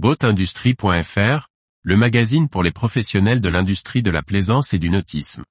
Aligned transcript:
Boatindustrie.fr, 0.00 1.48
le 1.82 1.96
magazine 1.96 2.48
pour 2.48 2.62
les 2.62 2.70
professionnels 2.70 3.40
de 3.40 3.48
l'industrie 3.48 4.00
de 4.00 4.12
la 4.12 4.22
plaisance 4.22 4.72
et 4.72 4.78
du 4.78 4.90
nautisme. 4.90 5.42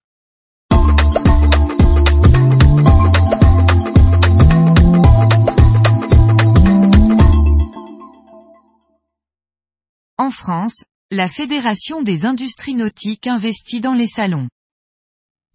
En 10.17 10.31
France, 10.31 10.85
la 11.11 11.27
Fédération 11.27 12.01
des 12.01 12.23
industries 12.23 12.75
nautiques 12.75 13.27
investit 13.27 13.81
dans 13.81 13.95
les 13.95 14.07
salons. 14.07 14.47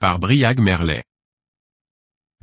Par 0.00 0.18
Briag 0.18 0.61
Merlet. 0.61 1.02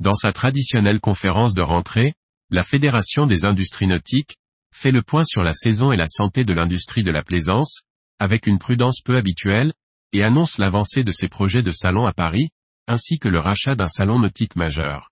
Dans 0.00 0.14
sa 0.14 0.32
traditionnelle 0.32 0.98
conférence 0.98 1.54
de 1.54 1.62
rentrée, 1.62 2.14
la 2.50 2.64
Fédération 2.64 3.28
des 3.28 3.44
industries 3.44 3.86
nautiques, 3.86 4.40
fait 4.74 4.90
le 4.90 5.02
point 5.02 5.24
sur 5.24 5.42
la 5.42 5.52
saison 5.52 5.92
et 5.92 5.96
la 5.96 6.06
santé 6.06 6.44
de 6.44 6.52
l'industrie 6.52 7.02
de 7.02 7.10
la 7.10 7.22
plaisance, 7.22 7.82
avec 8.18 8.46
une 8.46 8.58
prudence 8.58 9.00
peu 9.04 9.16
habituelle, 9.16 9.72
et 10.12 10.22
annonce 10.22 10.58
l'avancée 10.58 11.04
de 11.04 11.12
ses 11.12 11.28
projets 11.28 11.62
de 11.62 11.70
salon 11.70 12.06
à 12.06 12.12
Paris, 12.12 12.50
ainsi 12.86 13.18
que 13.18 13.28
le 13.28 13.38
rachat 13.38 13.74
d'un 13.74 13.86
salon 13.86 14.18
nautique 14.18 14.56
majeur. 14.56 15.10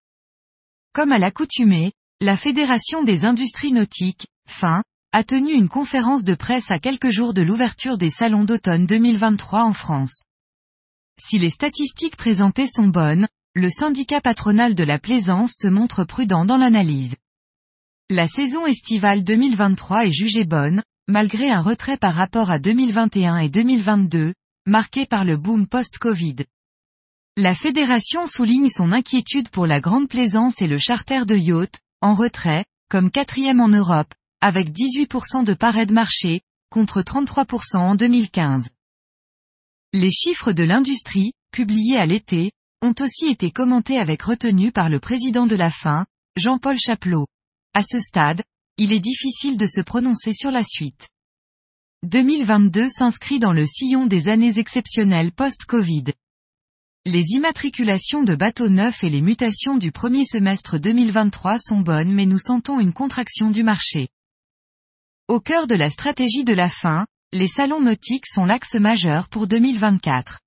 Comme 0.93 1.13
à 1.13 1.19
l'accoutumée, 1.19 1.93
la 2.21 2.37
Fédération 2.37 3.05
des 3.05 3.25
industries 3.25 3.73
nautiques, 3.73 4.27
FIN, 4.49 4.83
a 5.13 5.25
tenu 5.25 5.53
une 5.53 5.69
conférence 5.69 6.25
de 6.25 6.35
presse 6.35 6.71
à 6.71 6.79
quelques 6.79 7.11
jours 7.11 7.33
de 7.33 7.43
l'ouverture 7.43 7.97
des 7.97 8.11
salons 8.11 8.45
d'automne 8.45 8.87
2023 8.87 9.63
en 9.63 9.73
France. 9.73 10.25
Si 11.21 11.39
les 11.39 11.51
statistiques 11.51 12.17
présentées 12.17 12.67
sont 12.67 12.89
bonnes, 12.89 13.29
le 13.55 13.71
syndicat 13.71 14.21
patronal 14.21 14.75
de 14.75 14.85
la 14.85 14.99
plaisance 14.99 15.53
se 15.57 15.69
montre 15.69 16.05
prudent 16.05 16.45
dans 16.45 16.57
l'analyse. 16.57 17.17
La 18.11 18.27
saison 18.27 18.65
estivale 18.65 19.23
2023 19.23 20.07
est 20.07 20.13
jugée 20.13 20.47
bonne, 20.47 20.83
malgré 21.09 21.51
un 21.51 21.61
retrait 21.61 21.99
par 21.99 22.15
rapport 22.15 22.51
à 22.51 22.59
2021 22.59 23.37
et 23.37 23.51
2022, 23.51 24.33
marqué 24.65 25.05
par 25.05 25.27
le 25.27 25.37
boom 25.37 25.67
post-Covid. 25.67 26.37
La 27.37 27.55
fédération 27.55 28.27
souligne 28.27 28.71
son 28.71 28.93
inquiétude 28.93 29.51
pour 29.51 29.67
la 29.67 29.81
grande 29.81 30.09
plaisance 30.09 30.63
et 30.63 30.67
le 30.67 30.79
charter 30.79 31.27
de 31.27 31.37
yacht, 31.37 31.81
en 32.01 32.15
retrait, 32.15 32.65
comme 32.89 33.11
quatrième 33.11 33.61
en 33.61 33.69
Europe, 33.69 34.15
avec 34.41 34.71
18% 34.71 35.45
de 35.45 35.53
parts 35.53 35.85
de 35.85 35.93
marché, 35.93 36.41
contre 36.71 37.03
33% 37.03 37.77
en 37.77 37.95
2015. 37.95 38.71
Les 39.93 40.13
chiffres 40.13 40.53
de 40.53 40.63
l'industrie, 40.63 41.33
publiés 41.53 41.99
à 41.99 42.07
l'été, 42.07 42.53
ont 42.81 42.95
aussi 43.01 43.27
été 43.27 43.51
commentés 43.51 43.99
avec 43.99 44.23
retenue 44.23 44.73
par 44.73 44.89
le 44.89 44.99
président 44.99 45.47
de 45.47 45.57
la 45.57 45.71
fin, 45.71 46.07
Jean-Paul 46.37 46.79
Chapelot. 46.79 47.27
À 47.79 47.85
ce 47.85 48.01
stade, 48.01 48.43
il 48.77 48.93
est 48.93 48.99
difficile 48.99 49.57
de 49.57 49.67
se 49.67 49.81
prononcer 49.81 50.33
sur 50.35 50.51
la 50.51 50.65
suite. 50.65 51.09
2022 52.03 52.89
s'inscrit 52.89 53.39
dans 53.39 53.53
le 53.53 53.67
sillon 53.67 54.07
des 54.07 54.27
années 54.27 54.59
exceptionnelles 54.59 55.31
post-Covid. 55.31 56.07
Les 57.07 57.23
immatriculations 57.35 58.25
de 58.25 58.35
bateaux 58.35 58.69
neufs 58.69 59.05
et 59.05 59.11
les 59.11 59.21
mutations 59.21 59.77
du 59.77 59.93
premier 59.93 60.25
semestre 60.25 60.81
2023 60.81 61.61
sont 61.61 61.79
bonnes 61.79 62.13
mais 62.13 62.27
nous 62.27 62.41
sentons 62.41 62.81
une 62.81 62.93
contraction 62.93 63.53
du 63.53 63.63
marché. 63.63 64.09
Au 65.29 65.39
cœur 65.39 65.69
de 65.69 65.77
la 65.77 65.89
stratégie 65.89 66.43
de 66.43 66.55
la 66.55 66.69
fin, 66.69 67.07
les 67.31 67.47
salons 67.47 67.81
nautiques 67.81 68.27
sont 68.27 68.45
l'axe 68.45 68.75
majeur 68.75 69.29
pour 69.29 69.47
2024. 69.47 70.41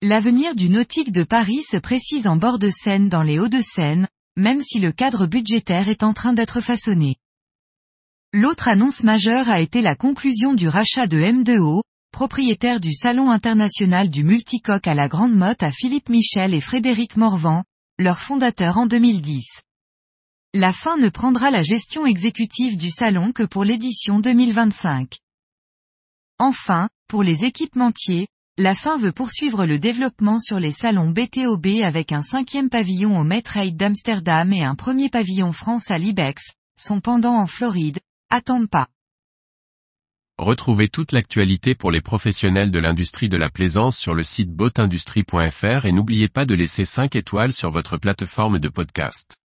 L'avenir 0.00 0.54
du 0.54 0.70
nautique 0.70 1.12
de 1.12 1.24
Paris 1.24 1.62
se 1.62 1.76
précise 1.76 2.26
en 2.26 2.36
bord 2.36 2.58
de 2.58 2.70
Seine 2.70 3.10
dans 3.10 3.22
les 3.22 3.38
Hauts-de-Seine, 3.38 4.08
même 4.38 4.62
si 4.62 4.78
le 4.78 4.92
cadre 4.92 5.26
budgétaire 5.26 5.88
est 5.88 6.04
en 6.04 6.14
train 6.14 6.32
d'être 6.32 6.60
façonné. 6.60 7.16
L'autre 8.32 8.68
annonce 8.68 9.02
majeure 9.02 9.50
a 9.50 9.60
été 9.60 9.82
la 9.82 9.96
conclusion 9.96 10.54
du 10.54 10.68
rachat 10.68 11.08
de 11.08 11.18
M2O, 11.18 11.82
propriétaire 12.12 12.78
du 12.78 12.94
Salon 12.94 13.30
international 13.30 14.10
du 14.10 14.22
multicoque 14.22 14.86
à 14.86 14.94
la 14.94 15.08
Grande 15.08 15.34
Motte 15.34 15.62
à 15.62 15.72
Philippe 15.72 16.08
Michel 16.08 16.54
et 16.54 16.60
Frédéric 16.60 17.16
Morvan, 17.16 17.64
leur 17.98 18.18
fondateur 18.18 18.78
en 18.78 18.86
2010. 18.86 19.62
La 20.54 20.72
fin 20.72 20.96
ne 20.96 21.08
prendra 21.08 21.50
la 21.50 21.62
gestion 21.62 22.06
exécutive 22.06 22.76
du 22.76 22.90
salon 22.90 23.32
que 23.32 23.42
pour 23.42 23.64
l'édition 23.64 24.20
2025. 24.20 25.18
Enfin, 26.38 26.88
pour 27.08 27.24
les 27.24 27.44
équipementiers, 27.44 28.28
la 28.58 28.74
fin 28.74 28.98
veut 28.98 29.12
poursuivre 29.12 29.66
le 29.66 29.78
développement 29.78 30.40
sur 30.40 30.58
les 30.58 30.72
salons 30.72 31.10
BTOB 31.10 31.80
avec 31.84 32.10
un 32.10 32.22
cinquième 32.22 32.68
pavillon 32.68 33.16
au 33.16 33.22
Metrade 33.22 33.76
d'Amsterdam 33.76 34.52
et 34.52 34.64
un 34.64 34.74
premier 34.74 35.08
pavillon 35.08 35.52
France 35.52 35.92
à 35.92 35.98
Libex, 35.98 36.54
son 36.76 37.00
pendant 37.00 37.36
en 37.36 37.46
Floride, 37.46 38.00
à 38.30 38.40
Tampa. 38.40 38.88
Retrouvez 40.38 40.88
toute 40.88 41.12
l'actualité 41.12 41.76
pour 41.76 41.92
les 41.92 42.00
professionnels 42.00 42.72
de 42.72 42.80
l'industrie 42.80 43.28
de 43.28 43.36
la 43.36 43.48
plaisance 43.48 43.96
sur 43.96 44.14
le 44.14 44.24
site 44.24 44.50
boatindustrie.fr 44.50 45.86
et 45.86 45.92
n'oubliez 45.92 46.28
pas 46.28 46.44
de 46.44 46.54
laisser 46.54 46.84
5 46.84 47.14
étoiles 47.14 47.52
sur 47.52 47.70
votre 47.70 47.96
plateforme 47.96 48.58
de 48.58 48.68
podcast. 48.68 49.37